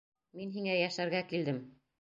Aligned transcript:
Мин 0.39 0.55
һиңә 0.55 0.79
йәшәргә 0.79 1.23
килдем! 1.35 1.65